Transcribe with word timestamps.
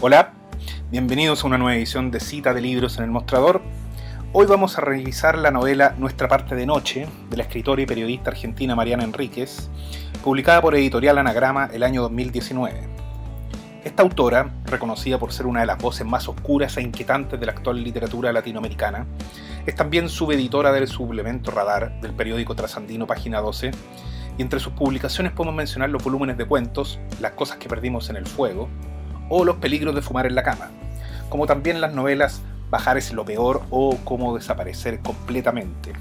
Hola, 0.00 0.30
bienvenidos 0.92 1.42
a 1.42 1.48
una 1.48 1.58
nueva 1.58 1.74
edición 1.74 2.12
de 2.12 2.20
Cita 2.20 2.54
de 2.54 2.60
Libros 2.60 2.98
en 2.98 3.04
el 3.04 3.10
Mostrador. 3.10 3.60
Hoy 4.32 4.46
vamos 4.46 4.78
a 4.78 4.80
revisar 4.80 5.36
la 5.36 5.50
novela 5.50 5.96
Nuestra 5.98 6.28
parte 6.28 6.54
de 6.54 6.66
noche 6.66 7.08
de 7.28 7.36
la 7.36 7.42
escritora 7.42 7.82
y 7.82 7.86
periodista 7.86 8.30
argentina 8.30 8.76
Mariana 8.76 9.02
Enríquez, 9.02 9.68
publicada 10.22 10.62
por 10.62 10.76
Editorial 10.76 11.18
Anagrama 11.18 11.68
el 11.72 11.82
año 11.82 12.02
2019. 12.02 12.88
Esta 13.82 14.04
autora, 14.04 14.54
reconocida 14.66 15.18
por 15.18 15.32
ser 15.32 15.46
una 15.46 15.62
de 15.62 15.66
las 15.66 15.78
voces 15.78 16.06
más 16.06 16.28
oscuras 16.28 16.76
e 16.76 16.82
inquietantes 16.82 17.40
de 17.40 17.46
la 17.46 17.50
actual 17.50 17.82
literatura 17.82 18.32
latinoamericana, 18.32 19.04
es 19.66 19.74
también 19.74 20.08
subeditora 20.08 20.70
del 20.70 20.86
suplemento 20.86 21.50
Radar 21.50 22.00
del 22.00 22.14
periódico 22.14 22.54
trasandino 22.54 23.08
Página 23.08 23.40
12, 23.40 23.72
y 24.38 24.42
entre 24.42 24.60
sus 24.60 24.74
publicaciones 24.74 25.32
podemos 25.32 25.56
mencionar 25.56 25.90
los 25.90 26.04
volúmenes 26.04 26.38
de 26.38 26.46
cuentos 26.46 27.00
Las 27.20 27.32
cosas 27.32 27.56
que 27.56 27.68
perdimos 27.68 28.08
en 28.10 28.14
el 28.14 28.28
fuego 28.28 28.68
o 29.28 29.44
Los 29.44 29.56
peligros 29.56 29.94
de 29.94 30.02
fumar 30.02 30.26
en 30.26 30.34
la 30.34 30.42
cama, 30.42 30.70
como 31.28 31.46
también 31.46 31.80
las 31.80 31.94
novelas 31.94 32.42
Bajar 32.70 32.98
es 32.98 33.12
lo 33.12 33.24
peor 33.24 33.62
o 33.70 33.96
Cómo 34.04 34.36
desaparecer 34.36 35.00
completamente. 35.00 35.92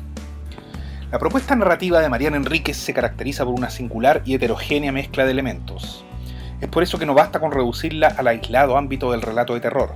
La 1.12 1.20
propuesta 1.20 1.56
narrativa 1.56 2.02
de 2.02 2.10
Mariana 2.10 2.36
Enríquez 2.36 2.76
se 2.76 2.94
caracteriza 2.94 3.46
por 3.46 3.54
una 3.54 3.70
singular 3.70 4.22
y 4.26 4.36
heterogénea 4.36 4.92
mezcla 4.92 5.24
de 5.24 5.32
elementos. 5.32 6.04
Es 6.60 6.68
por 6.68 6.84
eso 6.84 7.00
que 7.00 7.06
no 7.06 7.14
basta 7.14 7.40
con 7.40 7.54
reducirla 7.54 8.08
al 8.08 8.28
aislado 8.28 8.78
ámbito 8.78 9.12
del 9.12 9.22
relato 9.22 9.54
de 9.54 9.62
terror, 9.62 9.94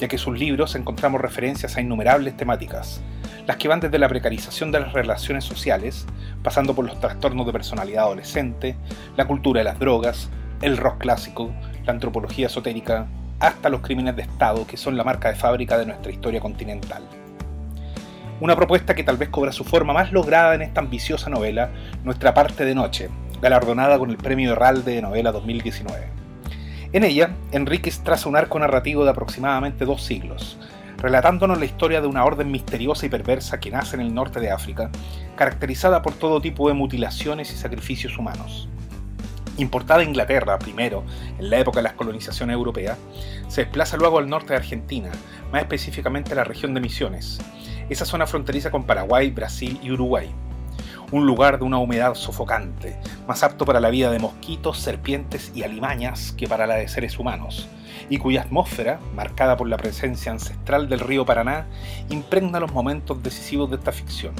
ya 0.00 0.08
que 0.08 0.16
en 0.16 0.20
sus 0.20 0.38
libros 0.38 0.74
encontramos 0.74 1.20
referencias 1.20 1.76
a 1.76 1.82
innumerables 1.82 2.34
temáticas, 2.38 3.02
las 3.46 3.58
que 3.58 3.68
van 3.68 3.80
desde 3.80 3.98
la 3.98 4.08
precarización 4.08 4.72
de 4.72 4.80
las 4.80 4.94
relaciones 4.94 5.44
sociales, 5.44 6.06
pasando 6.42 6.74
por 6.74 6.86
los 6.86 6.98
trastornos 7.00 7.44
de 7.44 7.52
personalidad 7.52 8.04
adolescente, 8.04 8.76
la 9.18 9.26
cultura 9.26 9.60
de 9.60 9.64
las 9.64 9.78
drogas, 9.78 10.30
el 10.62 10.78
rock 10.78 10.98
clásico, 10.98 11.52
la 11.86 11.92
antropología 11.92 12.48
esotérica, 12.48 13.06
hasta 13.38 13.68
los 13.68 13.80
crímenes 13.80 14.16
de 14.16 14.22
Estado 14.22 14.66
que 14.66 14.76
son 14.76 14.96
la 14.96 15.04
marca 15.04 15.28
de 15.28 15.36
fábrica 15.36 15.78
de 15.78 15.86
nuestra 15.86 16.10
historia 16.10 16.40
continental. 16.40 17.02
Una 18.40 18.56
propuesta 18.56 18.94
que 18.94 19.04
tal 19.04 19.16
vez 19.16 19.30
cobra 19.30 19.52
su 19.52 19.64
forma 19.64 19.94
más 19.94 20.12
lograda 20.12 20.54
en 20.54 20.62
esta 20.62 20.80
ambiciosa 20.80 21.30
novela, 21.30 21.70
Nuestra 22.04 22.34
parte 22.34 22.64
de 22.64 22.74
noche, 22.74 23.08
galardonada 23.40 23.98
con 23.98 24.10
el 24.10 24.16
Premio 24.16 24.52
Herralde 24.52 24.94
de 24.94 25.02
Novela 25.02 25.32
2019. 25.32 26.06
En 26.92 27.04
ella, 27.04 27.30
Enríquez 27.52 28.00
traza 28.00 28.28
un 28.28 28.36
arco 28.36 28.58
narrativo 28.58 29.04
de 29.04 29.10
aproximadamente 29.10 29.84
dos 29.84 30.02
siglos, 30.02 30.58
relatándonos 30.98 31.58
la 31.58 31.64
historia 31.64 32.00
de 32.00 32.06
una 32.06 32.24
orden 32.24 32.50
misteriosa 32.50 33.06
y 33.06 33.08
perversa 33.08 33.60
que 33.60 33.70
nace 33.70 33.96
en 33.96 34.02
el 34.02 34.14
norte 34.14 34.40
de 34.40 34.50
África, 34.50 34.90
caracterizada 35.34 36.02
por 36.02 36.14
todo 36.14 36.40
tipo 36.40 36.68
de 36.68 36.74
mutilaciones 36.74 37.52
y 37.52 37.56
sacrificios 37.56 38.18
humanos. 38.18 38.68
Importada 39.58 40.00
a 40.00 40.04
Inglaterra 40.04 40.58
primero, 40.58 41.02
en 41.38 41.48
la 41.48 41.58
época 41.58 41.78
de 41.78 41.84
la 41.84 41.96
colonización 41.96 42.50
europea, 42.50 42.96
se 43.48 43.62
desplaza 43.62 43.96
luego 43.96 44.18
al 44.18 44.28
norte 44.28 44.48
de 44.48 44.56
Argentina, 44.56 45.10
más 45.50 45.62
específicamente 45.62 46.32
a 46.32 46.36
la 46.36 46.44
región 46.44 46.74
de 46.74 46.80
Misiones, 46.80 47.40
esa 47.88 48.04
zona 48.04 48.26
fronteriza 48.26 48.70
con 48.70 48.84
Paraguay, 48.84 49.30
Brasil 49.30 49.78
y 49.82 49.90
Uruguay. 49.92 50.30
Un 51.12 51.24
lugar 51.24 51.58
de 51.58 51.64
una 51.64 51.78
humedad 51.78 52.14
sofocante, 52.14 52.98
más 53.26 53.42
apto 53.44 53.64
para 53.64 53.80
la 53.80 53.90
vida 53.90 54.10
de 54.10 54.18
mosquitos, 54.18 54.78
serpientes 54.78 55.52
y 55.54 55.62
alimañas 55.62 56.32
que 56.32 56.48
para 56.48 56.66
la 56.66 56.74
de 56.74 56.88
seres 56.88 57.18
humanos, 57.18 57.68
y 58.10 58.18
cuya 58.18 58.42
atmósfera, 58.42 58.98
marcada 59.14 59.56
por 59.56 59.68
la 59.68 59.78
presencia 59.78 60.32
ancestral 60.32 60.88
del 60.88 61.00
río 61.00 61.24
Paraná, 61.24 61.66
impregna 62.10 62.60
los 62.60 62.72
momentos 62.72 63.22
decisivos 63.22 63.70
de 63.70 63.76
esta 63.76 63.92
ficción. 63.92 64.34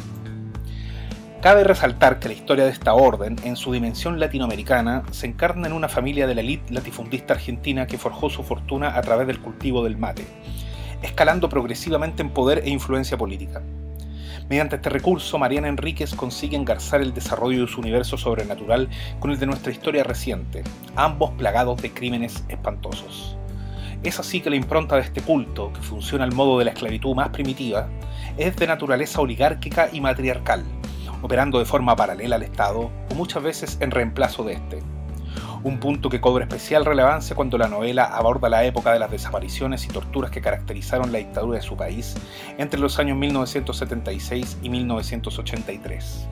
Cabe 1.46 1.62
resaltar 1.62 2.18
que 2.18 2.26
la 2.26 2.34
historia 2.34 2.64
de 2.64 2.72
esta 2.72 2.92
orden, 2.94 3.36
en 3.44 3.54
su 3.54 3.72
dimensión 3.72 4.18
latinoamericana, 4.18 5.04
se 5.12 5.28
encarna 5.28 5.68
en 5.68 5.74
una 5.74 5.88
familia 5.88 6.26
de 6.26 6.34
la 6.34 6.40
élite 6.40 6.74
latifundista 6.74 7.34
argentina 7.34 7.86
que 7.86 7.98
forjó 7.98 8.28
su 8.30 8.42
fortuna 8.42 8.98
a 8.98 9.02
través 9.02 9.28
del 9.28 9.38
cultivo 9.38 9.84
del 9.84 9.96
mate, 9.96 10.24
escalando 11.02 11.48
progresivamente 11.48 12.20
en 12.20 12.30
poder 12.30 12.62
e 12.64 12.70
influencia 12.70 13.16
política. 13.16 13.62
Mediante 14.48 14.74
este 14.74 14.90
recurso, 14.90 15.38
Mariana 15.38 15.68
Enríquez 15.68 16.16
consigue 16.16 16.56
engarzar 16.56 17.00
el 17.00 17.14
desarrollo 17.14 17.60
de 17.60 17.72
su 17.72 17.80
universo 17.80 18.18
sobrenatural 18.18 18.88
con 19.20 19.30
el 19.30 19.38
de 19.38 19.46
nuestra 19.46 19.70
historia 19.70 20.02
reciente, 20.02 20.64
ambos 20.96 21.30
plagados 21.34 21.80
de 21.80 21.92
crímenes 21.92 22.42
espantosos. 22.48 23.38
Es 24.02 24.18
así 24.18 24.40
que 24.40 24.50
la 24.50 24.56
impronta 24.56 24.96
de 24.96 25.02
este 25.02 25.20
culto, 25.20 25.72
que 25.72 25.80
funciona 25.80 26.24
al 26.24 26.32
modo 26.32 26.58
de 26.58 26.64
la 26.64 26.72
esclavitud 26.72 27.14
más 27.14 27.28
primitiva, 27.28 27.88
es 28.36 28.56
de 28.56 28.66
naturaleza 28.66 29.20
oligárquica 29.20 29.88
y 29.92 30.00
matriarcal, 30.00 30.64
operando 31.22 31.58
de 31.58 31.64
forma 31.64 31.96
paralela 31.96 32.36
al 32.36 32.42
Estado 32.42 32.90
o 33.10 33.14
muchas 33.14 33.42
veces 33.42 33.78
en 33.80 33.90
reemplazo 33.90 34.44
de 34.44 34.54
este 34.54 34.82
un 35.62 35.80
punto 35.80 36.08
que 36.08 36.20
cobra 36.20 36.44
especial 36.44 36.84
relevancia 36.84 37.34
cuando 37.34 37.58
la 37.58 37.68
novela 37.68 38.04
aborda 38.04 38.48
la 38.48 38.64
época 38.64 38.92
de 38.92 39.00
las 39.00 39.10
desapariciones 39.10 39.84
y 39.84 39.88
torturas 39.88 40.30
que 40.30 40.40
caracterizaron 40.40 41.10
la 41.10 41.18
dictadura 41.18 41.58
de 41.58 41.64
su 41.64 41.76
país 41.76 42.14
entre 42.56 42.78
los 42.78 42.98
años 43.00 43.16
1976 43.18 44.58
y 44.62 44.68
1983. 44.68 46.28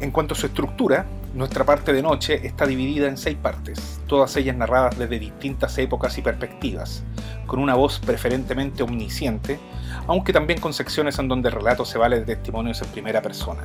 En 0.00 0.10
cuanto 0.10 0.34
a 0.34 0.36
su 0.36 0.46
estructura, 0.46 1.06
nuestra 1.34 1.64
parte 1.64 1.92
de 1.92 2.02
noche 2.02 2.46
está 2.46 2.66
dividida 2.66 3.08
en 3.08 3.16
seis 3.16 3.36
partes, 3.40 4.00
todas 4.06 4.36
ellas 4.36 4.56
narradas 4.56 4.98
desde 4.98 5.18
distintas 5.18 5.78
épocas 5.78 6.18
y 6.18 6.22
perspectivas, 6.22 7.02
con 7.46 7.58
una 7.58 7.74
voz 7.74 7.98
preferentemente 8.00 8.82
omnisciente, 8.82 9.58
aunque 10.06 10.32
también 10.32 10.60
con 10.60 10.74
secciones 10.74 11.18
en 11.18 11.28
donde 11.28 11.48
el 11.48 11.54
relato 11.54 11.84
se 11.84 11.96
vale 11.96 12.20
de 12.20 12.36
testimonios 12.36 12.82
en 12.82 12.88
primera 12.88 13.22
persona. 13.22 13.62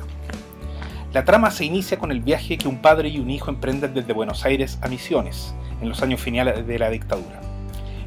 La 1.12 1.24
trama 1.24 1.50
se 1.50 1.64
inicia 1.64 1.98
con 1.98 2.10
el 2.10 2.20
viaje 2.20 2.56
que 2.56 2.68
un 2.68 2.80
padre 2.80 3.08
y 3.08 3.18
un 3.18 3.30
hijo 3.30 3.50
emprenden 3.50 3.94
desde 3.94 4.12
Buenos 4.12 4.44
Aires 4.44 4.78
a 4.82 4.88
Misiones, 4.88 5.54
en 5.80 5.88
los 5.88 6.02
años 6.02 6.20
finales 6.20 6.66
de 6.66 6.78
la 6.78 6.90
dictadura. 6.90 7.40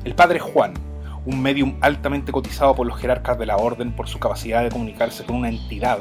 El 0.04 0.16
padre 0.16 0.40
Juan, 0.40 0.74
un 1.26 1.42
medium 1.42 1.78
altamente 1.82 2.32
cotizado 2.32 2.74
por 2.74 2.88
los 2.88 3.00
jerarcas 3.00 3.38
de 3.38 3.46
la 3.46 3.58
orden 3.58 3.92
por 3.92 4.08
su 4.08 4.18
capacidad 4.18 4.64
de 4.64 4.70
comunicarse 4.70 5.24
con 5.24 5.36
una 5.36 5.50
entidad 5.50 6.00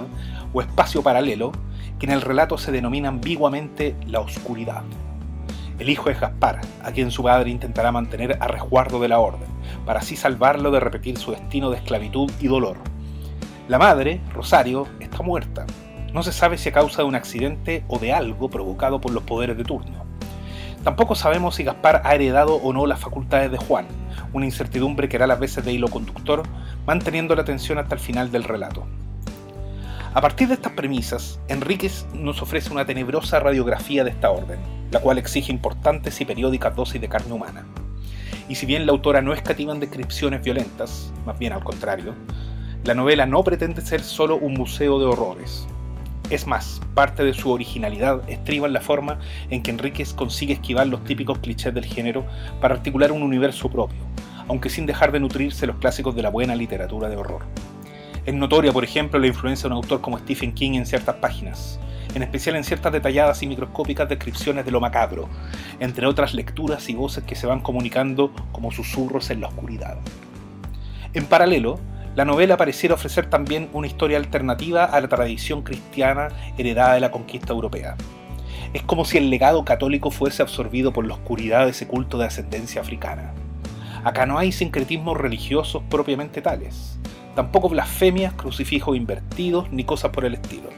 o 0.53 0.61
espacio 0.63 1.03
paralelo, 1.03 1.53
que 2.01 2.07
en 2.07 2.13
el 2.13 2.23
relato 2.23 2.57
se 2.57 2.73
denomina 2.73 3.11
ambiguamente 3.11 3.95
la 4.07 4.21
oscuridad. 4.21 4.83
El 5.79 5.91
hijo 5.91 6.09
es 6.09 6.19
Gaspar, 6.19 6.63
a 6.83 6.93
quien 6.93 7.11
su 7.11 7.23
padre 7.23 7.51
intentará 7.51 7.93
mantener 7.93 8.39
a 8.41 8.49
resguardo 8.49 9.01
de 9.01 9.09
la 9.09 9.19
orden, 9.19 9.49
para 9.85 10.01
así 10.01 10.17
salvarlo 10.17 10.71
de 10.71 10.81
repetir 10.81 11.19
su 11.19 11.31
destino 11.31 11.71
de 11.71 11.77
esclavitud 11.77 12.33
y 12.41 12.49
dolor. 12.49 12.79
La 13.69 13.79
madre, 13.79 14.21
Rosario, 14.33 14.89
está 14.99 15.23
muerta, 15.23 15.67
no 16.15 16.23
se 16.23 16.33
sabe 16.33 16.57
si 16.57 16.71
a 16.71 16.73
causa 16.73 17.03
de 17.03 17.09
un 17.09 17.15
accidente 17.15 17.85
o 17.87 17.99
de 17.99 18.13
algo 18.13 18.49
provocado 18.49 19.01
por 19.01 19.13
los 19.13 19.23
poderes 19.23 19.59
de 19.59 19.65
turno. 19.65 20.05
Tampoco 20.83 21.15
sabemos 21.15 21.55
si 21.55 21.65
Gaspar 21.65 22.01
ha 22.05 22.15
heredado 22.15 22.55
o 22.55 22.73
no 22.73 22.87
las 22.87 22.99
facultades 22.99 23.51
de 23.51 23.59
Juan, 23.59 23.87
una 24.33 24.47
incertidumbre 24.47 25.09
que 25.09 25.17
hará 25.17 25.27
las 25.27 25.39
veces 25.39 25.67
de 25.67 25.73
hilo 25.73 25.89
conductor, 25.89 26.45
manteniendo 26.87 27.35
la 27.35 27.43
atención 27.43 27.77
hasta 27.77 27.95
el 27.95 28.01
final 28.01 28.33
del 28.33 28.45
relato. 28.45 28.87
A 30.13 30.21
partir 30.21 30.49
de 30.49 30.55
estas 30.55 30.73
premisas, 30.73 31.39
Enríquez 31.47 32.05
nos 32.13 32.43
ofrece 32.43 32.73
una 32.73 32.85
tenebrosa 32.85 33.39
radiografía 33.39 34.03
de 34.03 34.11
esta 34.11 34.33
orden, 34.33 34.59
la 34.91 34.99
cual 34.99 35.19
exige 35.19 35.53
importantes 35.53 36.21
y 36.21 36.25
periódicas 36.25 36.75
dosis 36.75 37.01
de 37.01 37.09
carne 37.09 37.33
humana. 37.33 37.65
Y 38.49 38.57
si 38.57 38.67
bien 38.67 38.87
la 38.87 38.93
autora 38.93 39.23
no 39.23 39.33
escatima 39.33 39.73
en 39.73 39.79
descripciones 39.79 40.43
violentas, 40.43 41.13
más 41.25 41.39
bien 41.39 41.53
al 41.53 41.63
contrario, 41.63 42.15
la 42.83 42.95
novela 42.95 43.25
no 43.25 43.45
pretende 43.45 43.83
ser 43.83 44.03
solo 44.03 44.37
un 44.37 44.55
museo 44.55 44.99
de 44.99 45.07
horrores, 45.07 45.69
es 46.29 46.45
más, 46.45 46.81
parte 46.95 47.23
de 47.23 47.33
su 47.33 47.51
originalidad 47.51 48.29
estriba 48.29 48.67
en 48.67 48.73
la 48.73 48.81
forma 48.81 49.21
en 49.49 49.63
que 49.63 49.71
Enríquez 49.71 50.13
consigue 50.13 50.55
esquivar 50.55 50.89
los 50.89 51.05
típicos 51.05 51.39
clichés 51.39 51.73
del 51.73 51.85
género 51.85 52.25
para 52.61 52.75
articular 52.75 53.13
un 53.13 53.23
universo 53.23 53.69
propio, 53.69 53.99
aunque 54.49 54.71
sin 54.71 54.87
dejar 54.87 55.13
de 55.13 55.21
nutrirse 55.21 55.69
los 55.69 55.77
clásicos 55.77 56.17
de 56.17 56.23
la 56.23 56.31
buena 56.31 56.57
literatura 56.57 57.09
de 57.09 57.17
horror. 57.17 57.43
Es 58.27 58.35
notoria, 58.35 58.71
por 58.73 58.85
ejemplo, 58.85 59.19
la 59.19 59.29
influencia 59.29 59.63
de 59.63 59.75
un 59.75 59.83
autor 59.83 60.03
como 60.03 60.19
Stephen 60.19 60.53
King 60.53 60.73
en 60.75 60.85
ciertas 60.85 61.17
páginas, 61.17 61.81
en 62.15 62.23
especial 62.23 62.57
en 62.57 62.65
ciertas 62.65 62.93
detalladas 62.93 63.43
y 63.43 63.47
microscópicas 63.47 64.09
descripciones 64.11 64.67
de 64.67 64.71
lo 64.71 64.81
macabro, 64.81 65.29
entre 65.79 66.07
otras 66.07 66.35
lecturas 66.35 66.89
y 66.91 66.95
voces 66.95 67.25
que 67.25 67.35
se 67.35 67.47
van 67.47 67.61
comunicando 67.61 68.31
como 68.53 68.73
susurros 68.73 69.31
en 69.31 69.41
la 69.41 69.49
oscuridad. 69.49 69.97
En 71.15 71.25
paralelo, 71.25 71.81
la 72.15 72.27
novela 72.27 72.59
pareciera 72.59 72.95
ofrecer 72.95 73.31
también 73.31 73.71
una 73.73 73.87
historia 73.87 74.19
alternativa 74.19 74.85
a 74.85 75.01
la 75.01 75.09
tradición 75.09 75.63
cristiana 75.63 76.29
heredada 76.59 76.95
de 76.95 77.01
la 77.01 77.11
conquista 77.11 77.55
europea. 77.55 77.97
Es 78.75 78.83
como 78.83 79.07
si 79.07 79.17
el 79.17 79.31
legado 79.31 79.65
católico 79.65 80.11
fuese 80.11 80.43
absorbido 80.43 80.93
por 80.93 81.07
la 81.07 81.15
oscuridad 81.15 81.65
de 81.65 81.71
ese 81.71 81.87
culto 81.87 82.19
de 82.19 82.27
ascendencia 82.27 82.83
africana. 82.83 83.33
Acá 84.05 84.27
no 84.27 84.39
hay 84.39 84.53
sincretismos 84.53 85.17
religiosos 85.17 85.83
propiamente 85.89 86.43
tales, 86.43 86.99
tampoco 87.35 87.69
blasfemias, 87.69 88.35
crucifijos 88.35 88.97
invertidos 88.97 89.71
ni 89.73 89.85
cosas 89.85 90.11
por 90.11 90.25
el 90.25 90.35
estilo. 90.35 90.69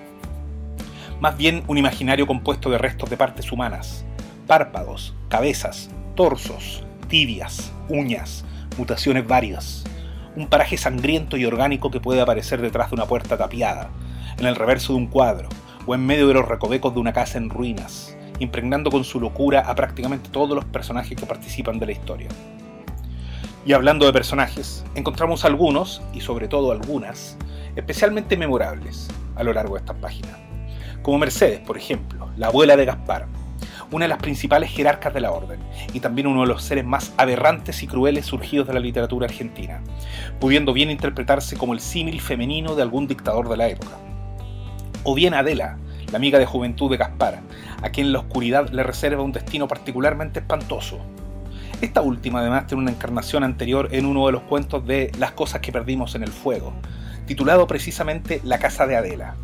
Más 1.20 1.36
bien 1.36 1.62
un 1.68 1.78
imaginario 1.78 2.26
compuesto 2.26 2.70
de 2.70 2.78
restos 2.78 3.10
de 3.10 3.16
partes 3.16 3.52
humanas, 3.52 4.04
párpados, 4.46 5.14
cabezas, 5.28 5.90
torsos, 6.14 6.84
tibias, 7.08 7.72
uñas, 7.88 8.44
mutaciones 8.76 9.26
varias 9.26 9.84
un 10.34 10.46
paraje 10.46 10.76
sangriento 10.76 11.36
y 11.36 11.44
orgánico 11.44 11.90
que 11.90 12.00
puede 12.00 12.20
aparecer 12.20 12.60
detrás 12.62 12.90
de 12.90 12.94
una 12.94 13.06
puerta 13.06 13.36
tapiada, 13.36 13.90
en 14.38 14.46
el 14.46 14.56
reverso 14.56 14.92
de 14.92 14.98
un 14.98 15.06
cuadro, 15.06 15.48
o 15.86 15.94
en 15.94 16.06
medio 16.06 16.28
de 16.28 16.34
los 16.34 16.48
recovecos 16.48 16.94
de 16.94 17.00
una 17.00 17.12
casa 17.12 17.38
en 17.38 17.50
ruinas, 17.50 18.16
impregnando 18.38 18.90
con 18.90 19.04
su 19.04 19.20
locura 19.20 19.60
a 19.60 19.74
prácticamente 19.74 20.30
todos 20.30 20.54
los 20.54 20.64
personajes 20.64 21.16
que 21.18 21.26
participan 21.26 21.78
de 21.78 21.86
la 21.86 21.92
historia. 21.92 22.28
Y 23.64 23.74
hablando 23.74 24.06
de 24.06 24.12
personajes, 24.12 24.84
encontramos 24.96 25.44
algunos, 25.44 26.02
y 26.12 26.20
sobre 26.20 26.48
todo 26.48 26.72
algunas, 26.72 27.36
especialmente 27.76 28.36
memorables 28.36 29.08
a 29.36 29.44
lo 29.44 29.52
largo 29.52 29.74
de 29.74 29.80
estas 29.80 29.96
páginas. 29.98 30.36
Como 31.02 31.18
Mercedes, 31.18 31.60
por 31.60 31.76
ejemplo, 31.76 32.28
la 32.36 32.48
abuela 32.48 32.76
de 32.76 32.86
Gaspar, 32.86 33.28
una 33.92 34.06
de 34.06 34.08
las 34.08 34.18
principales 34.18 34.70
jerarcas 34.70 35.14
de 35.14 35.20
la 35.20 35.30
orden, 35.30 35.60
y 35.92 36.00
también 36.00 36.26
uno 36.26 36.40
de 36.40 36.48
los 36.48 36.64
seres 36.64 36.84
más 36.84 37.12
aberrantes 37.16 37.84
y 37.84 37.86
crueles 37.86 38.26
surgidos 38.26 38.66
de 38.66 38.74
la 38.74 38.80
literatura 38.80 39.26
argentina, 39.26 39.80
pudiendo 40.40 40.72
bien 40.72 40.90
interpretarse 40.90 41.56
como 41.56 41.72
el 41.72 41.80
símil 41.80 42.20
femenino 42.20 42.74
de 42.74 42.82
algún 42.82 43.06
dictador 43.06 43.48
de 43.48 43.56
la 43.56 43.68
época. 43.68 43.96
O 45.04 45.14
bien 45.14 45.34
Adela, 45.34 45.78
la 46.10 46.16
amiga 46.16 46.40
de 46.40 46.46
juventud 46.46 46.90
de 46.90 46.96
Gaspar, 46.96 47.40
a 47.80 47.90
quien 47.90 48.12
la 48.12 48.18
oscuridad 48.18 48.70
le 48.70 48.82
reserva 48.82 49.22
un 49.22 49.32
destino 49.32 49.68
particularmente 49.68 50.40
espantoso, 50.40 50.98
esta 51.82 52.00
última 52.00 52.38
además 52.38 52.68
tiene 52.68 52.82
una 52.82 52.92
encarnación 52.92 53.42
anterior 53.42 53.88
en 53.90 54.06
uno 54.06 54.26
de 54.26 54.32
los 54.32 54.42
cuentos 54.42 54.86
de 54.86 55.10
Las 55.18 55.32
cosas 55.32 55.60
que 55.60 55.72
perdimos 55.72 56.14
en 56.14 56.22
el 56.22 56.30
fuego, 56.30 56.72
titulado 57.26 57.66
precisamente 57.66 58.40
La 58.44 58.60
casa 58.60 58.86
de 58.86 58.96
Adela. 58.96 59.34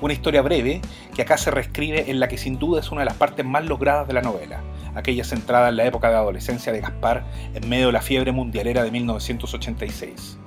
Una 0.00 0.12
historia 0.12 0.42
breve 0.42 0.80
que 1.14 1.22
acá 1.22 1.38
se 1.38 1.52
reescribe 1.52 2.10
en 2.10 2.18
la 2.18 2.26
que 2.26 2.38
sin 2.38 2.58
duda 2.58 2.80
es 2.80 2.90
una 2.90 3.02
de 3.02 3.06
las 3.06 3.14
partes 3.14 3.46
más 3.46 3.64
logradas 3.64 4.08
de 4.08 4.14
la 4.14 4.22
novela, 4.22 4.60
aquella 4.96 5.22
centrada 5.22 5.68
en 5.68 5.76
la 5.76 5.86
época 5.86 6.10
de 6.10 6.16
adolescencia 6.16 6.72
de 6.72 6.80
Gaspar 6.80 7.24
en 7.54 7.68
medio 7.68 7.86
de 7.86 7.92
la 7.92 8.02
fiebre 8.02 8.32
mundialera 8.32 8.82
de 8.82 8.90
1986. 8.90 10.38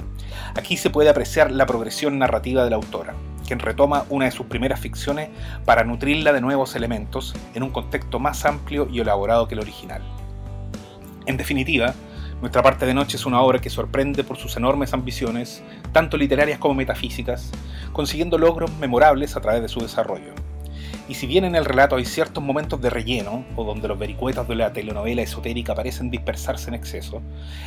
Aquí 0.56 0.75
se 0.75 0.89
puede 0.89 1.09
apreciar 1.09 1.51
la 1.51 1.65
progresión 1.65 2.19
narrativa 2.19 2.65
de 2.65 2.71
la 2.71 2.75
autora, 2.75 3.13
quien 3.47 3.59
retoma 3.59 4.03
una 4.09 4.25
de 4.25 4.31
sus 4.31 4.47
primeras 4.47 4.81
ficciones 4.81 5.30
para 5.63 5.85
nutrirla 5.85 6.33
de 6.33 6.42
nuevos 6.42 6.75
elementos 6.75 7.33
en 7.53 7.63
un 7.63 7.69
contexto 7.69 8.19
más 8.19 8.45
amplio 8.45 8.89
y 8.92 9.00
elaborado 9.00 9.47
que 9.47 9.53
el 9.53 9.62
original. 9.62 10.01
En 11.29 11.37
definitiva, 11.37 11.93
Nuestra 12.41 12.63
parte 12.63 12.85
de 12.85 12.93
noche 12.93 13.17
es 13.17 13.25
una 13.25 13.41
obra 13.41 13.59
que 13.59 13.69
sorprende 13.69 14.23
por 14.23 14.37
sus 14.37 14.55
enormes 14.55 14.93
ambiciones, 14.93 15.61
tanto 15.91 16.15
literarias 16.15 16.57
como 16.57 16.73
metafísicas, 16.73 17.51
consiguiendo 17.91 18.37
logros 18.37 18.71
memorables 18.77 19.35
a 19.35 19.41
través 19.41 19.61
de 19.61 19.67
su 19.67 19.81
desarrollo. 19.81 20.33
Y 21.09 21.15
si 21.15 21.27
bien 21.27 21.43
en 21.43 21.55
el 21.55 21.65
relato 21.65 21.97
hay 21.97 22.05
ciertos 22.05 22.41
momentos 22.41 22.81
de 22.81 22.89
relleno, 22.89 23.43
o 23.57 23.65
donde 23.65 23.89
los 23.89 23.99
vericuetos 23.99 24.47
de 24.47 24.55
la 24.55 24.71
telenovela 24.71 25.21
esotérica 25.21 25.75
parecen 25.75 26.09
dispersarse 26.09 26.69
en 26.69 26.75
exceso, 26.75 27.21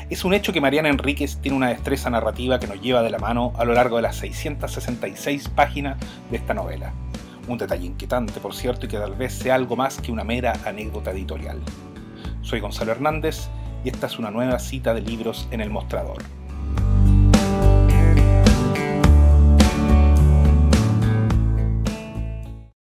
es 0.08 0.24
un 0.24 0.32
hecho 0.32 0.54
que 0.54 0.62
Mariana 0.62 0.88
Enríquez 0.88 1.36
tiene 1.36 1.58
una 1.58 1.68
destreza 1.68 2.08
narrativa 2.08 2.58
que 2.58 2.68
nos 2.68 2.80
lleva 2.80 3.02
de 3.02 3.10
la 3.10 3.18
mano 3.18 3.52
a 3.58 3.66
lo 3.66 3.74
largo 3.74 3.96
de 3.96 4.02
las 4.02 4.16
666 4.16 5.50
páginas 5.50 5.98
de 6.30 6.38
esta 6.38 6.54
novela. 6.54 6.94
Un 7.46 7.58
detalle 7.58 7.86
inquietante, 7.86 8.40
por 8.40 8.54
cierto, 8.54 8.86
y 8.86 8.88
que 8.88 8.98
tal 8.98 9.14
vez 9.14 9.34
sea 9.34 9.54
algo 9.54 9.76
más 9.76 10.00
que 10.00 10.12
una 10.12 10.24
mera 10.24 10.54
anécdota 10.64 11.10
editorial. 11.10 11.60
Soy 12.42 12.60
Gonzalo 12.60 12.92
Hernández 12.92 13.48
y 13.84 13.88
esta 13.88 14.06
es 14.06 14.18
una 14.18 14.30
nueva 14.30 14.58
cita 14.58 14.94
de 14.94 15.00
libros 15.00 15.48
en 15.50 15.60
el 15.60 15.70
mostrador. 15.70 16.22